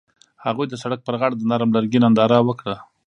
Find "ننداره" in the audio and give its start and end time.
2.03-2.37